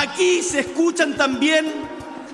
[0.00, 1.66] Aquí se escuchan también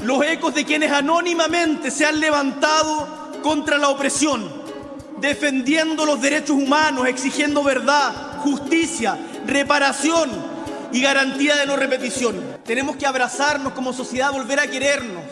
[0.02, 4.52] los ecos de quienes anónimamente se han levantado contra la opresión,
[5.18, 10.30] defendiendo los derechos humanos, exigiendo verdad, justicia, reparación
[10.92, 12.38] y garantía de no repetición.
[12.66, 15.24] Tenemos que abrazarnos como sociedad, volver a querernos,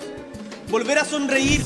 [0.70, 1.62] volver a sonreír.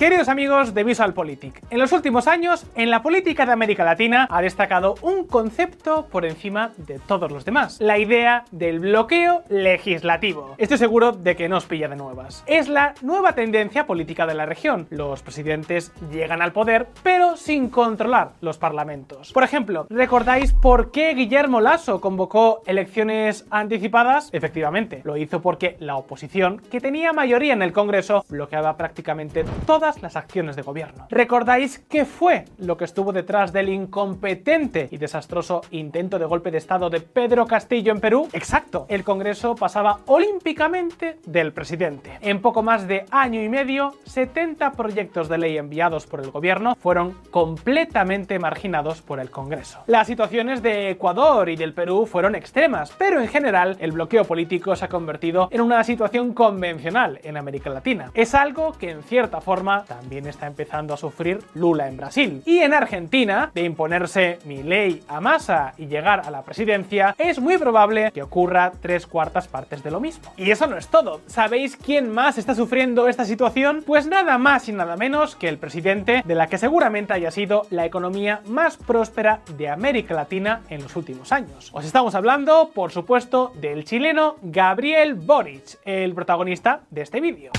[0.00, 4.40] Queridos amigos de VisualPolitik, en los últimos años, en la política de América Latina ha
[4.40, 10.54] destacado un concepto por encima de todos los demás, la idea del bloqueo legislativo.
[10.56, 12.42] Estoy seguro de que no os pilla de nuevas.
[12.46, 14.86] Es la nueva tendencia política de la región.
[14.88, 19.34] Los presidentes llegan al poder, pero sin controlar los parlamentos.
[19.34, 24.30] Por ejemplo, ¿recordáis por qué Guillermo Lasso convocó elecciones anticipadas?
[24.32, 29.89] Efectivamente, lo hizo porque la oposición, que tenía mayoría en el Congreso, bloqueaba prácticamente todas
[30.02, 31.06] las acciones de gobierno.
[31.10, 36.58] ¿Recordáis qué fue lo que estuvo detrás del incompetente y desastroso intento de golpe de
[36.58, 38.28] Estado de Pedro Castillo en Perú?
[38.32, 42.18] Exacto, el Congreso pasaba olímpicamente del presidente.
[42.20, 46.76] En poco más de año y medio, 70 proyectos de ley enviados por el gobierno
[46.76, 49.82] fueron completamente marginados por el Congreso.
[49.86, 54.74] Las situaciones de Ecuador y del Perú fueron extremas, pero en general el bloqueo político
[54.76, 58.10] se ha convertido en una situación convencional en América Latina.
[58.14, 62.42] Es algo que en cierta forma también está empezando a sufrir Lula en Brasil.
[62.46, 67.58] Y en Argentina, de imponerse Milei a Massa y llegar a la presidencia, es muy
[67.58, 70.32] probable que ocurra tres cuartas partes de lo mismo.
[70.36, 71.20] Y eso no es todo.
[71.26, 73.82] ¿Sabéis quién más está sufriendo esta situación?
[73.86, 77.66] Pues nada más y nada menos que el presidente de la que seguramente haya sido
[77.70, 81.70] la economía más próspera de América Latina en los últimos años.
[81.72, 87.50] Os estamos hablando, por supuesto, del chileno Gabriel Boric, el protagonista de este vídeo.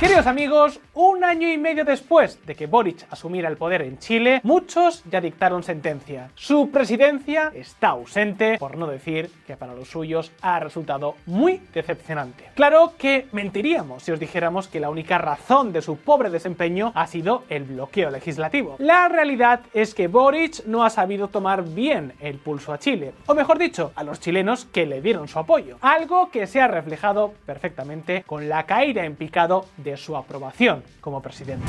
[0.00, 4.40] Queridos amigos, un año y medio después de que Boric asumiera el poder en Chile,
[4.42, 6.30] muchos ya dictaron sentencia.
[6.34, 12.50] Su presidencia está ausente, por no decir que para los suyos ha resultado muy decepcionante.
[12.54, 17.06] Claro que mentiríamos si os dijéramos que la única razón de su pobre desempeño ha
[17.06, 18.76] sido el bloqueo legislativo.
[18.78, 23.34] La realidad es que Boric no ha sabido tomar bien el pulso a Chile, o
[23.34, 25.78] mejor dicho, a los chilenos que le dieron su apoyo.
[25.80, 29.66] Algo que se ha reflejado perfectamente con la caída en picado
[29.96, 31.66] su aprobación como presidente.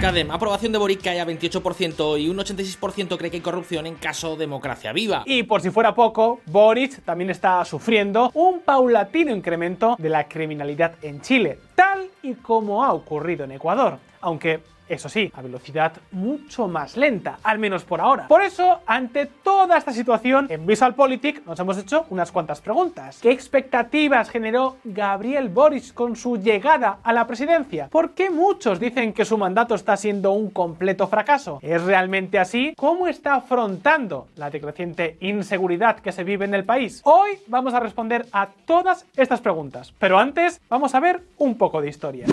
[0.00, 3.96] Cadem, aprobación de Boric cae a 28% y un 86% cree que hay corrupción en
[3.96, 5.22] caso democracia viva.
[5.26, 10.94] Y por si fuera poco, Boric también está sufriendo un paulatino incremento de la criminalidad
[11.02, 13.98] en Chile, tal y como ha ocurrido en Ecuador.
[14.20, 18.28] Aunque eso sí, a velocidad mucho más lenta, al menos por ahora.
[18.28, 23.18] Por eso, ante toda esta situación, en VisualPolitik nos hemos hecho unas cuantas preguntas.
[23.20, 27.88] ¿Qué expectativas generó Gabriel Boric con su llegada a la presidencia?
[27.88, 31.58] ¿Por qué muchos dicen que su mandato está siendo un completo fracaso?
[31.62, 32.74] ¿Es realmente así?
[32.76, 37.00] ¿Cómo está afrontando la decreciente inseguridad que se vive en el país?
[37.04, 41.80] Hoy vamos a responder a todas estas preguntas, pero antes vamos a ver un poco
[41.80, 42.26] de historia.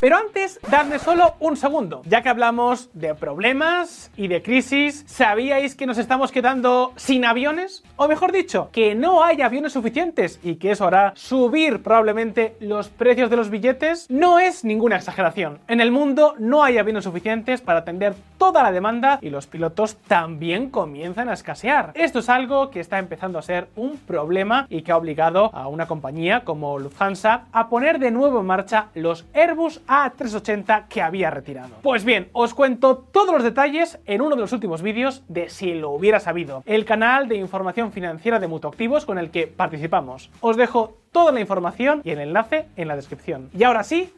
[0.00, 2.00] Pero antes, dadme solo un segundo.
[2.06, 7.84] Ya que hablamos de problemas y de crisis, ¿sabíais que nos estamos quedando sin aviones?
[7.96, 12.88] O mejor dicho, que no hay aviones suficientes y que eso hará subir probablemente los
[12.88, 14.08] precios de los billetes?
[14.08, 15.58] No es ninguna exageración.
[15.68, 19.98] En el mundo no hay aviones suficientes para atender toda la demanda y los pilotos
[20.08, 21.92] también comienzan a escasear.
[21.94, 25.68] Esto es algo que está empezando a ser un problema y que ha obligado a
[25.68, 31.30] una compañía como Lufthansa a poner de nuevo en marcha los Airbus a380 que había
[31.30, 31.70] retirado.
[31.82, 35.74] Pues bien, os cuento todos los detalles en uno de los últimos vídeos de Si
[35.74, 40.30] lo hubiera sabido, el canal de información financiera de Mutuactivos con el que participamos.
[40.40, 43.50] Os dejo toda la información y el enlace en la descripción.
[43.52, 44.14] Y ahora sí,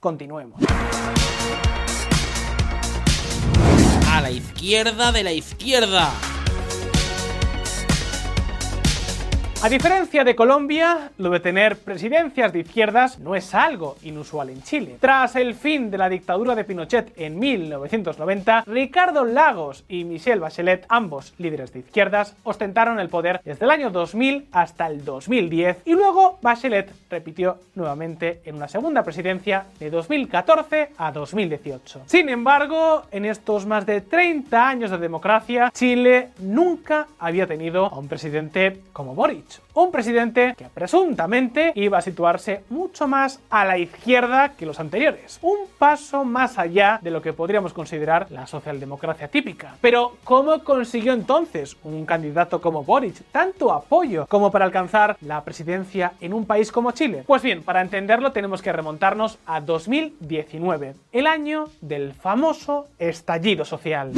[0.00, 0.62] continuemos.
[4.10, 6.10] A la izquierda de la izquierda.
[9.62, 14.62] A diferencia de Colombia, lo de tener presidencias de izquierdas no es algo inusual en
[14.62, 14.96] Chile.
[14.98, 20.86] Tras el fin de la dictadura de Pinochet en 1990, Ricardo Lagos y Michelle Bachelet,
[20.88, 25.92] ambos líderes de izquierdas, ostentaron el poder desde el año 2000 hasta el 2010 y
[25.92, 32.04] luego Bachelet repitió nuevamente en una segunda presidencia de 2014 a 2018.
[32.06, 37.98] Sin embargo, en estos más de 30 años de democracia, Chile nunca había tenido a
[37.98, 43.78] un presidente como Boric un presidente que presuntamente iba a situarse mucho más a la
[43.78, 45.38] izquierda que los anteriores.
[45.42, 49.76] Un paso más allá de lo que podríamos considerar la socialdemocracia típica.
[49.80, 56.12] Pero, ¿cómo consiguió entonces un candidato como Boric tanto apoyo como para alcanzar la presidencia
[56.20, 57.24] en un país como Chile?
[57.26, 64.12] Pues bien, para entenderlo tenemos que remontarnos a 2019, el año del famoso estallido social.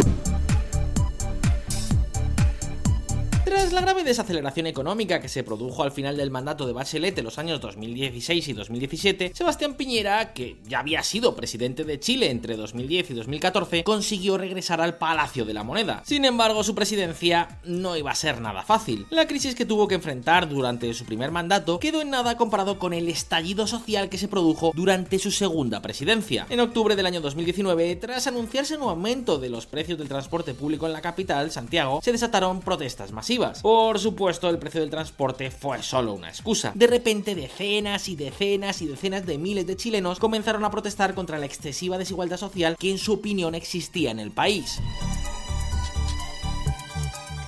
[3.53, 7.25] Tras la grave desaceleración económica que se produjo al final del mandato de Bachelet en
[7.25, 12.57] los años 2016 y 2017, Sebastián Piñera, que ya había sido presidente de Chile entre
[12.57, 16.03] 2010 y 2014, consiguió regresar al Palacio de la Moneda.
[16.07, 19.07] Sin embargo, su presidencia no iba a ser nada fácil.
[19.11, 22.95] La crisis que tuvo que enfrentar durante su primer mandato quedó en nada comparado con
[22.95, 26.47] el estallido social que se produjo durante su segunda presidencia.
[26.49, 30.87] En octubre del año 2019, tras anunciarse un aumento de los precios del transporte público
[30.87, 35.83] en la capital, Santiago, se desataron protestas masivas por supuesto, el precio del transporte fue
[35.83, 36.73] solo una excusa.
[36.75, 41.39] De repente, decenas y decenas y decenas de miles de chilenos comenzaron a protestar contra
[41.39, 44.81] la excesiva desigualdad social que en su opinión existía en el país.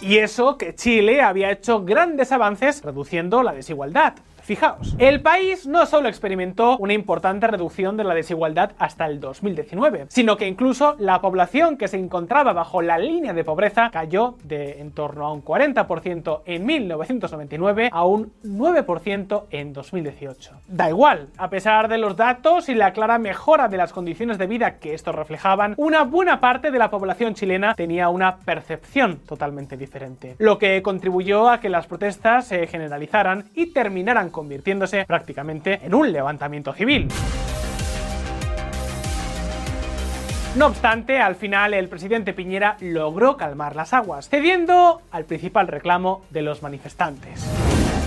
[0.00, 4.14] Y eso que Chile había hecho grandes avances reduciendo la desigualdad.
[4.44, 10.04] Fijaos, el país no solo experimentó una importante reducción de la desigualdad hasta el 2019,
[10.10, 14.82] sino que incluso la población que se encontraba bajo la línea de pobreza cayó de
[14.82, 20.50] en torno a un 40% en 1999 a un 9% en 2018.
[20.68, 24.46] Da igual, a pesar de los datos y la clara mejora de las condiciones de
[24.46, 29.78] vida que estos reflejaban, una buena parte de la población chilena tenía una percepción totalmente
[29.78, 35.94] diferente, lo que contribuyó a que las protestas se generalizaran y terminaran convirtiéndose prácticamente en
[35.94, 37.08] un levantamiento civil.
[40.56, 46.22] No obstante, al final el presidente Piñera logró calmar las aguas, cediendo al principal reclamo
[46.30, 47.44] de los manifestantes.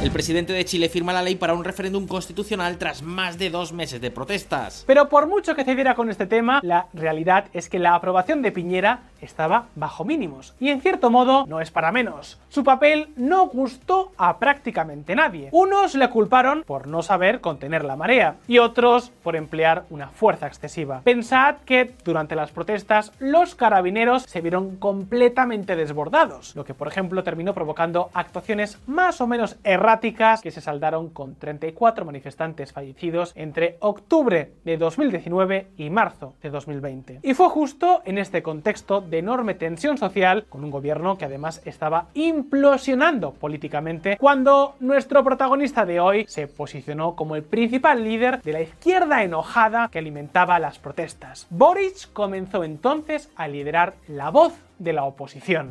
[0.03, 3.73] El presidente de Chile firma la ley para un referéndum constitucional tras más de dos
[3.73, 4.83] meses de protestas.
[4.85, 8.51] Pero por mucho que cediera con este tema, la realidad es que la aprobación de
[8.51, 10.55] Piñera estaba bajo mínimos.
[10.59, 12.39] Y en cierto modo no es para menos.
[12.49, 15.49] Su papel no gustó a prácticamente nadie.
[15.51, 20.47] Unos le culparon por no saber contener la marea y otros por emplear una fuerza
[20.47, 21.01] excesiva.
[21.03, 27.23] Pensad que durante las protestas los carabineros se vieron completamente desbordados, lo que por ejemplo
[27.23, 33.77] terminó provocando actuaciones más o menos erráticas que se saldaron con 34 manifestantes fallecidos entre
[33.79, 37.19] octubre de 2019 y marzo de 2020.
[37.23, 41.61] Y fue justo en este contexto de enorme tensión social, con un gobierno que además
[41.65, 48.53] estaba implosionando políticamente, cuando nuestro protagonista de hoy se posicionó como el principal líder de
[48.53, 51.47] la izquierda enojada que alimentaba las protestas.
[51.49, 55.69] Boric comenzó entonces a liderar la voz de la oposición.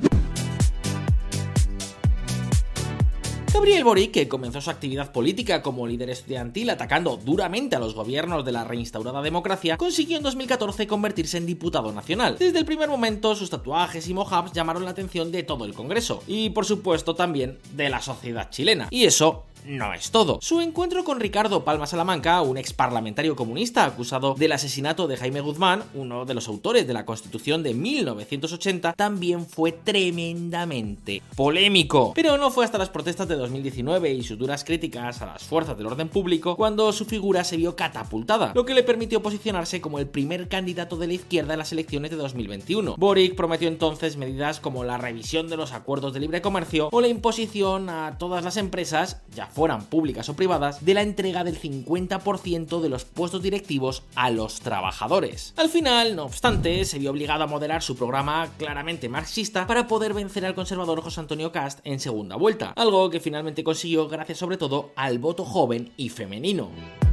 [3.57, 8.45] Gabriel Boric, que comenzó su actividad política como líder estudiantil atacando duramente a los gobiernos
[8.45, 12.37] de la reinstaurada democracia, consiguió en 2014 convertirse en diputado nacional.
[12.39, 16.23] Desde el primer momento, sus tatuajes y mojabs llamaron la atención de todo el Congreso,
[16.27, 18.89] y por supuesto también de la sociedad chilena.
[18.91, 20.39] Y eso no es todo.
[20.41, 25.41] Su encuentro con Ricardo Palma Salamanca, un ex parlamentario comunista acusado del asesinato de Jaime
[25.41, 32.13] Guzmán, uno de los autores de la Constitución de 1980, también fue tremendamente polémico.
[32.15, 35.77] Pero no fue hasta las protestas de 2019 y sus duras críticas a las fuerzas
[35.77, 39.99] del orden público cuando su figura se vio catapultada, lo que le permitió posicionarse como
[39.99, 42.97] el primer candidato de la izquierda en las elecciones de 2021.
[42.97, 47.09] Boric prometió entonces medidas como la revisión de los acuerdos de libre comercio o la
[47.09, 52.83] imposición a todas las empresas, ya fueran públicas o privadas, de la entrega del 50%
[52.83, 55.55] de los puestos directivos a los trabajadores.
[55.57, 60.13] Al final, no obstante, se vio obligado a moderar su programa claramente marxista para poder
[60.13, 64.59] vencer al conservador José Antonio Cast en segunda vuelta, algo que finalmente consiguió gracias sobre
[64.59, 67.06] todo al voto joven y femenino.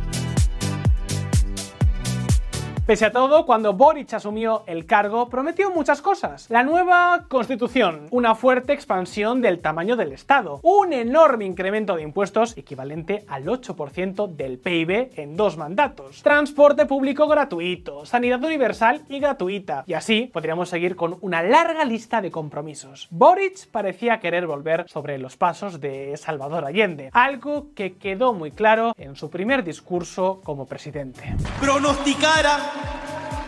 [2.85, 6.49] Pese a todo, cuando Boric asumió el cargo, prometió muchas cosas.
[6.49, 12.57] La nueva constitución, una fuerte expansión del tamaño del Estado, un enorme incremento de impuestos
[12.57, 19.85] equivalente al 8% del PIB en dos mandatos, transporte público gratuito, sanidad universal y gratuita,
[19.87, 23.07] y así podríamos seguir con una larga lista de compromisos.
[23.11, 28.91] Boric parecía querer volver sobre los pasos de Salvador Allende, algo que quedó muy claro
[28.97, 31.33] en su primer discurso como presidente.
[31.61, 32.72] Pronosticara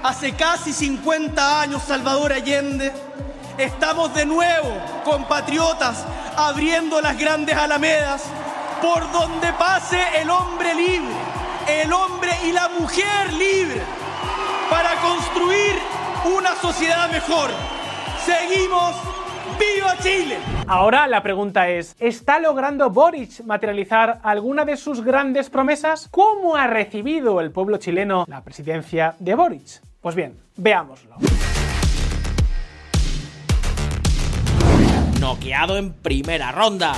[0.03, 2.91] hace casi 50 años Salvador Allende,
[3.57, 6.05] estamos de nuevo, compatriotas,
[6.37, 8.23] abriendo las grandes alamedas
[8.81, 11.15] por donde pase el hombre libre,
[11.67, 13.81] el hombre y la mujer libre,
[14.69, 15.79] para construir
[16.25, 17.49] una sociedad mejor.
[18.25, 18.95] Seguimos
[19.59, 20.37] ¡Viva Chile!
[20.67, 26.07] Ahora la pregunta es, ¿está logrando Boric materializar alguna de sus grandes promesas?
[26.11, 29.81] ¿Cómo ha recibido el pueblo chileno la presidencia de Boric?
[30.01, 31.15] Pues bien, veámoslo.
[35.19, 36.93] Noqueado en primera ronda.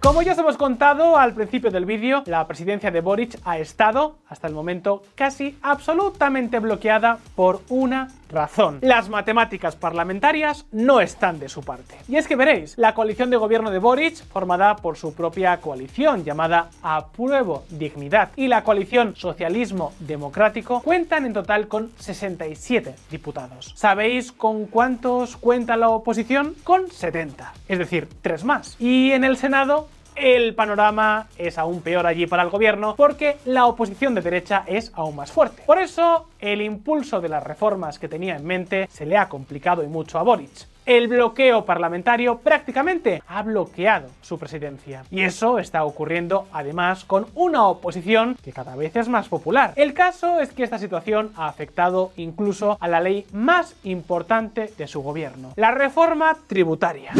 [0.00, 4.16] Como ya os hemos contado al principio del vídeo, la presidencia de Boric ha estado,
[4.28, 8.78] hasta el momento, casi absolutamente bloqueada por una razón.
[8.82, 11.96] Las matemáticas parlamentarias no están de su parte.
[12.08, 16.24] Y es que veréis, la coalición de gobierno de Boric, formada por su propia coalición
[16.24, 23.72] llamada Apruebo Dignidad y la coalición Socialismo Democrático, cuentan en total con 67 diputados.
[23.76, 26.54] ¿Sabéis con cuántos cuenta la oposición?
[26.64, 28.76] Con 70, es decir, tres más.
[28.78, 33.66] Y en el Senado el panorama es aún peor allí para el gobierno porque la
[33.66, 35.62] oposición de derecha es aún más fuerte.
[35.66, 39.82] Por eso, el impulso de las reformas que tenía en mente se le ha complicado
[39.82, 45.04] y mucho a Boric el bloqueo parlamentario prácticamente ha bloqueado su presidencia.
[45.10, 49.72] Y eso está ocurriendo además con una oposición que cada vez es más popular.
[49.76, 54.86] El caso es que esta situación ha afectado incluso a la ley más importante de
[54.88, 57.12] su gobierno, la reforma tributaria.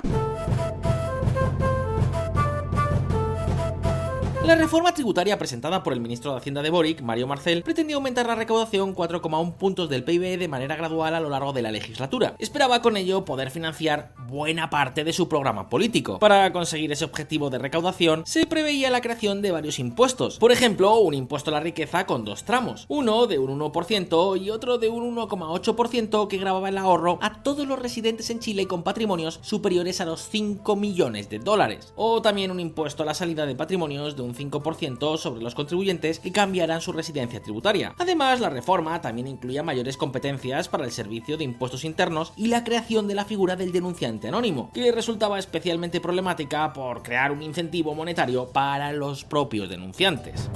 [4.47, 8.27] La reforma tributaria presentada por el ministro de Hacienda de Boric, Mario Marcel, pretendía aumentar
[8.27, 12.37] la recaudación 4,1 puntos del PIB de manera gradual a lo largo de la legislatura.
[12.39, 16.19] Esperaba con ello poder financiar buena parte de su programa político.
[16.19, 20.39] Para conseguir ese objetivo de recaudación, se preveía la creación de varios impuestos.
[20.39, 24.49] Por ejemplo, un impuesto a la riqueza con dos tramos, uno de un 1% y
[24.49, 28.85] otro de un 1,8% que grababa el ahorro a todos los residentes en Chile con
[28.85, 31.93] patrimonios superiores a los 5 millones de dólares.
[31.95, 36.19] O también un impuesto a la salida de patrimonios de un 5% sobre los contribuyentes
[36.19, 37.95] que cambiarán su residencia tributaria.
[37.99, 42.65] Además, la reforma también incluía mayores competencias para el servicio de impuestos internos y la
[42.65, 47.95] creación de la figura del denunciante anónimo, que resultaba especialmente problemática por crear un incentivo
[47.95, 50.51] monetario para los propios denunciantes.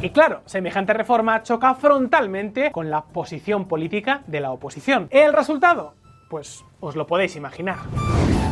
[0.00, 5.08] Y claro, semejante reforma choca frontalmente con la posición política de la oposición.
[5.10, 5.94] ¿El resultado?
[6.30, 7.78] Pues os lo podéis imaginar.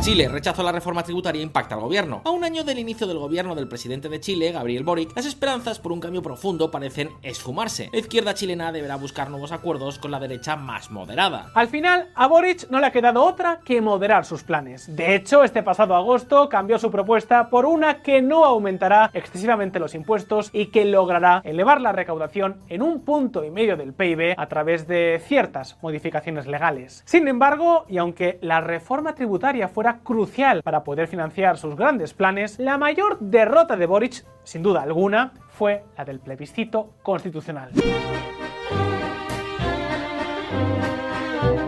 [0.01, 2.21] Chile rechazó la reforma tributaria e impacta al gobierno.
[2.23, 5.79] A un año del inicio del gobierno del presidente de Chile, Gabriel Boric, las esperanzas
[5.79, 7.89] por un cambio profundo parecen esfumarse.
[7.91, 11.51] La izquierda chilena deberá buscar nuevos acuerdos con la derecha más moderada.
[11.55, 14.95] Al final, a Boric no le ha quedado otra que moderar sus planes.
[14.95, 19.95] De hecho, este pasado agosto cambió su propuesta por una que no aumentará excesivamente los
[19.95, 24.47] impuestos y que logrará elevar la recaudación en un punto y medio del PIB a
[24.47, 27.01] través de ciertas modificaciones legales.
[27.05, 32.59] Sin embargo, y aunque la reforma tributaria fuera crucial para poder financiar sus grandes planes,
[32.59, 37.71] la mayor derrota de Boric, sin duda alguna, fue la del plebiscito constitucional.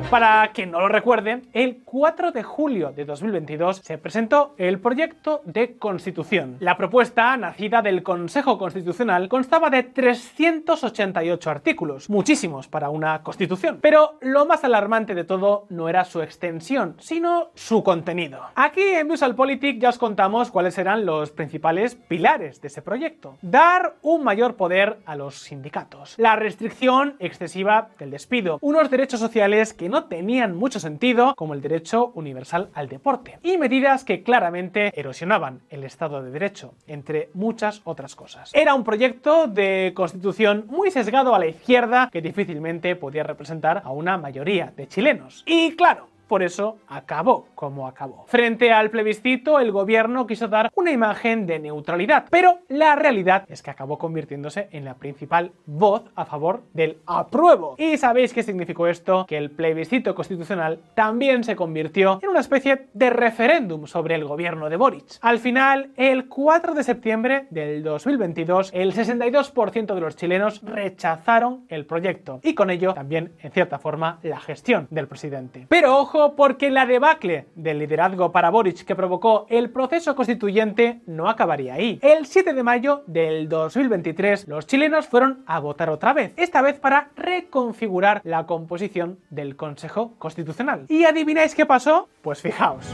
[0.10, 5.42] Para quien no lo recuerde, el 4 de julio de 2022 se presentó el proyecto
[5.46, 6.58] de constitución.
[6.62, 13.78] La propuesta, nacida del Consejo Constitucional, constaba de 388 artículos, muchísimos para una constitución.
[13.84, 18.42] Pero lo más alarmante de todo no era su extensión, sino su contenido.
[18.56, 23.38] Aquí en Politik ya os contamos cuáles eran los principales pilares de ese proyecto.
[23.44, 29.76] Dar un mayor poder a los sindicatos, la restricción excesiva del despido, unos derechos sociales
[29.76, 34.92] que no tenían mucho sentido, como el derecho universal al deporte, y medidas que claramente
[35.00, 38.52] erosionaban el Estado de Derecho, entre muchas otras cosas.
[38.54, 43.92] Era un proyecto de constitución muy sesgado a la izquierda que difícilmente podía representar a
[43.92, 45.44] una mayoría de chilenos.
[45.46, 48.24] Y claro, por eso acabó como acabó.
[48.28, 53.62] Frente al plebiscito, el gobierno quiso dar una imagen de neutralidad, pero la realidad es
[53.62, 57.76] que acabó convirtiéndose en la principal voz a favor del apruebo.
[57.78, 59.26] ¿Y sabéis qué significó esto?
[59.28, 64.70] Que el plebiscito constitucional también se convirtió en una especie de referéndum sobre el gobierno
[64.70, 65.18] de Boric.
[65.22, 71.88] Al final, el 4 de septiembre del 2022, el 62% de los chilenos rechazaron el
[71.88, 75.66] proyecto y con ello también, en cierta forma, la gestión del presidente.
[75.68, 81.30] Pero ojo, porque la debacle del liderazgo para Boric que provocó el proceso constituyente no
[81.30, 82.00] acabaría ahí.
[82.02, 86.80] El 7 de mayo del 2023 los chilenos fueron a votar otra vez, esta vez
[86.80, 90.86] para reconfigurar la composición del Consejo Constitucional.
[90.90, 92.10] ¿Y adivináis qué pasó?
[92.22, 92.86] Pues fijaos.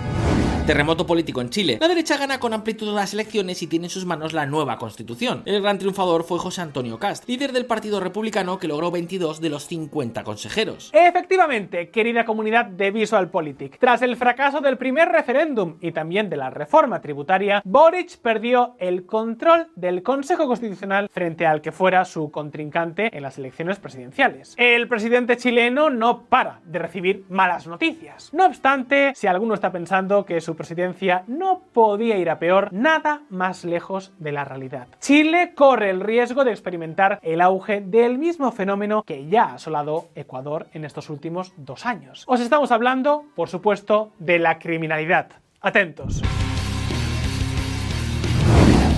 [0.65, 1.77] Terremoto político en Chile.
[1.79, 5.43] La derecha gana con amplitud las elecciones y tiene en sus manos la nueva constitución.
[5.45, 9.49] El gran triunfador fue José Antonio Cast, líder del Partido Republicano que logró 22 de
[9.51, 10.89] los 50 consejeros.
[10.91, 16.49] Efectivamente, querida comunidad de VisualPolitik, tras el fracaso del primer referéndum y también de la
[16.49, 23.15] reforma tributaria, Boric perdió el control del Consejo Constitucional frente al que fuera su contrincante
[23.15, 24.55] en las elecciones presidenciales.
[24.57, 28.33] El presidente chileno no para de recibir malas noticias.
[28.33, 33.21] No obstante, si alguno está pensando que su presidencia no podía ir a peor, nada
[33.29, 34.87] más lejos de la realidad.
[34.99, 40.09] Chile corre el riesgo de experimentar el auge del mismo fenómeno que ya ha asolado
[40.15, 42.23] Ecuador en estos últimos dos años.
[42.27, 45.29] Os estamos hablando, por supuesto, de la criminalidad.
[45.61, 46.21] Atentos.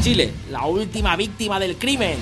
[0.02, 2.18] Chile, la última víctima del crimen.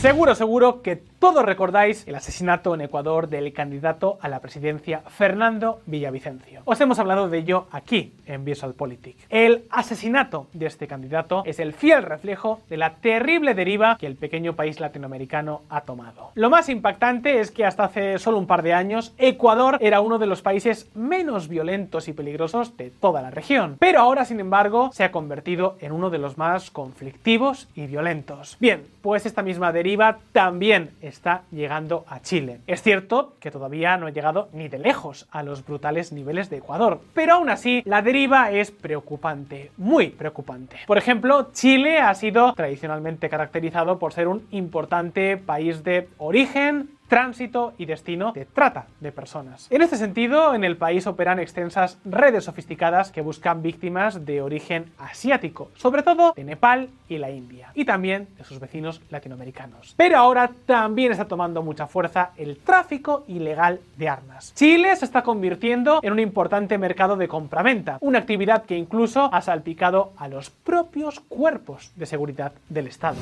[0.00, 5.80] Seguro, seguro que todos recordáis el asesinato en Ecuador del candidato a la presidencia Fernando
[5.86, 6.62] Villavicencio.
[6.64, 9.16] Os hemos hablado de ello aquí en Visualpolitik.
[9.28, 14.14] El asesinato de este candidato es el fiel reflejo de la terrible deriva que el
[14.14, 16.30] pequeño país latinoamericano ha tomado.
[16.34, 20.18] Lo más impactante es que hasta hace solo un par de años Ecuador era uno
[20.18, 24.90] de los países menos violentos y peligrosos de toda la región, pero ahora sin embargo
[24.92, 28.56] se ha convertido en uno de los más conflictivos y violentos.
[28.60, 32.60] Bien, pues esta misma deriva también está llegando a Chile.
[32.66, 36.58] Es cierto que todavía no ha llegado ni de lejos a los brutales niveles de
[36.58, 40.76] Ecuador, pero aún así la deriva es preocupante, muy preocupante.
[40.86, 47.72] Por ejemplo, Chile ha sido tradicionalmente caracterizado por ser un importante país de origen, tránsito
[47.78, 49.66] y destino de trata de personas.
[49.70, 54.92] En este sentido, en el país operan extensas redes sofisticadas que buscan víctimas de origen
[54.98, 59.94] asiático, sobre todo de Nepal y la India, y también de sus vecinos latinoamericanos.
[59.96, 64.52] Pero ahora también está tomando mucha fuerza el tráfico ilegal de armas.
[64.54, 69.40] Chile se está convirtiendo en un importante mercado de compraventa, una actividad que incluso ha
[69.40, 73.16] salpicado a los propios cuerpos de seguridad del Estado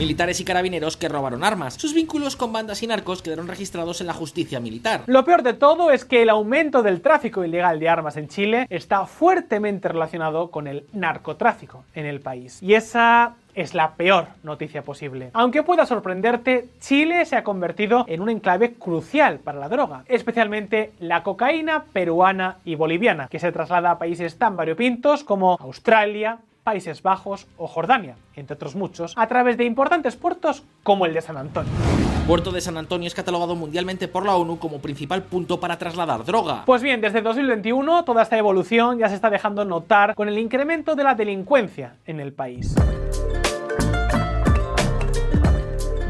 [0.00, 1.74] militares y carabineros que robaron armas.
[1.74, 5.02] Sus vínculos con bandas y narcos quedaron registrados en la justicia militar.
[5.06, 8.66] Lo peor de todo es que el aumento del tráfico ilegal de armas en Chile
[8.70, 12.62] está fuertemente relacionado con el narcotráfico en el país.
[12.62, 15.30] Y esa es la peor noticia posible.
[15.34, 20.92] Aunque pueda sorprenderte, Chile se ha convertido en un enclave crucial para la droga, especialmente
[20.98, 27.02] la cocaína peruana y boliviana, que se traslada a países tan variopintos como Australia, Países
[27.02, 31.36] Bajos o Jordania, entre otros muchos, a través de importantes puertos como el de San
[31.36, 31.72] Antonio.
[32.26, 36.24] Puerto de San Antonio es catalogado mundialmente por la ONU como principal punto para trasladar
[36.24, 36.64] droga.
[36.64, 40.94] Pues bien, desde 2021 toda esta evolución ya se está dejando notar con el incremento
[40.94, 42.76] de la delincuencia en el país.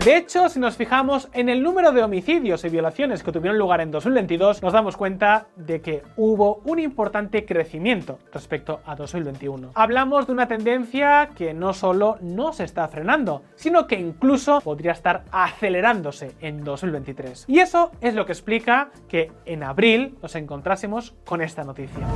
[0.04, 3.82] De hecho, si nos fijamos en el número de homicidios y violaciones que tuvieron lugar
[3.82, 9.72] en 2022, nos damos cuenta de que hubo un importante crecimiento respecto a 2021.
[9.74, 14.92] Hablamos de una tendencia que no solo no se está frenando, sino que incluso podría
[14.92, 17.44] estar acelerándose en 2023.
[17.46, 22.06] Y eso es lo que explica que en abril nos encontrásemos con esta noticia.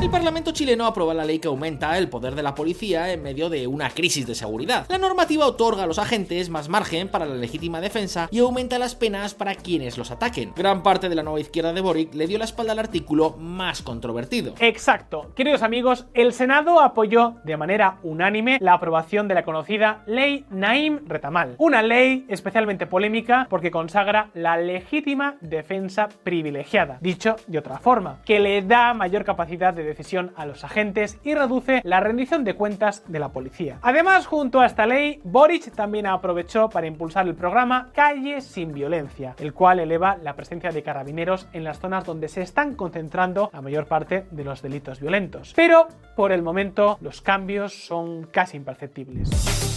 [0.00, 3.50] El Parlamento chileno aprueba la ley que aumenta el poder de la policía en medio
[3.50, 4.86] de una crisis de seguridad.
[4.88, 8.94] La normativa otorga a los agentes más margen para la legítima defensa y aumenta las
[8.94, 10.54] penas para quienes los ataquen.
[10.56, 13.82] Gran parte de la nueva izquierda de Boric le dio la espalda al artículo más
[13.82, 14.54] controvertido.
[14.58, 15.32] Exacto.
[15.36, 21.00] Queridos amigos, el Senado apoyó de manera unánime la aprobación de la conocida Ley Naim
[21.06, 21.56] Retamal.
[21.58, 26.96] Una ley especialmente polémica porque consagra la legítima defensa privilegiada.
[27.02, 31.34] Dicho de otra forma, que le da mayor capacidad de decisión a los agentes y
[31.34, 33.78] reduce la rendición de cuentas de la policía.
[33.82, 39.34] Además, junto a esta ley, Boric también aprovechó para impulsar el programa Calle sin Violencia,
[39.38, 43.60] el cual eleva la presencia de carabineros en las zonas donde se están concentrando la
[43.60, 45.52] mayor parte de los delitos violentos.
[45.54, 49.69] Pero, por el momento, los cambios son casi imperceptibles.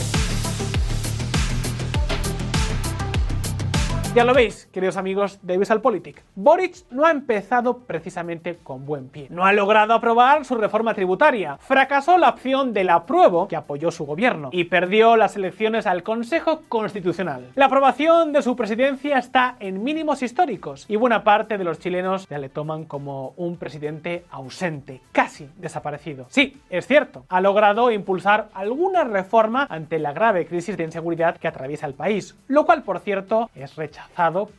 [4.16, 6.22] Ya lo veis, queridos amigos de VisualPolitik.
[6.36, 9.26] Boric no ha empezado precisamente con buen pie.
[9.32, 11.58] No ha logrado aprobar su reforma tributaria.
[11.58, 16.62] Fracasó la opción del apruebo que apoyó su gobierno y perdió las elecciones al Consejo
[16.70, 17.50] Constitucional.
[17.56, 22.30] La aprobación de su presidencia está en mínimos históricos y buena parte de los chilenos
[22.30, 26.28] ya le toman como un presidente ausente, casi desaparecido.
[26.30, 31.48] Sí, es cierto, ha logrado impulsar alguna reforma ante la grave crisis de inseguridad que
[31.48, 34.03] atraviesa el país, lo cual por cierto es rechazado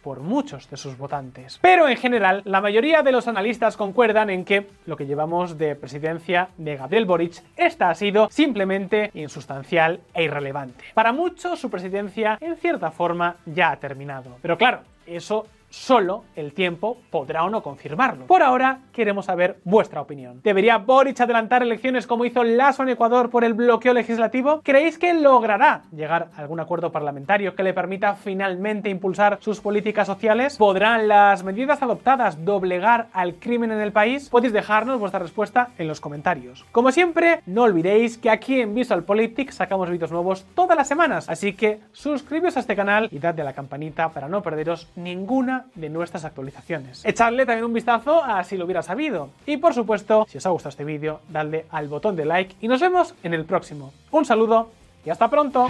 [0.02, 1.58] por muchos de sus votantes.
[1.62, 5.74] Pero en general, la mayoría de los analistas concuerdan en que lo que llevamos de
[5.76, 10.84] presidencia de Gabriel Boric, esta ha sido simplemente insustancial e irrelevante.
[10.94, 14.36] Para muchos, su presidencia, en cierta forma, ya ha terminado.
[14.42, 18.26] Pero claro, eso Solo el tiempo podrá o no confirmarlo.
[18.26, 20.40] Por ahora, queremos saber vuestra opinión.
[20.42, 24.62] ¿Debería Boric adelantar elecciones como hizo Lasso en Ecuador por el bloqueo legislativo?
[24.62, 30.06] ¿Creéis que logrará llegar a algún acuerdo parlamentario que le permita finalmente impulsar sus políticas
[30.06, 30.56] sociales?
[30.56, 34.30] ¿Podrán las medidas adoptadas doblegar al crimen en el país?
[34.30, 36.64] Podéis dejarnos vuestra respuesta en los comentarios.
[36.70, 41.28] Como siempre, no olvidéis que aquí en Visual Politics sacamos vídeos nuevos todas las semanas,
[41.28, 45.63] así que suscribíos a este canal y dadle a la campanita para no perderos ninguna
[45.74, 47.04] de nuestras actualizaciones.
[47.04, 49.30] Echadle también un vistazo a si lo hubiera sabido.
[49.46, 52.68] Y por supuesto, si os ha gustado este vídeo, dadle al botón de like y
[52.68, 53.92] nos vemos en el próximo.
[54.10, 54.68] Un saludo
[55.04, 55.68] y hasta pronto.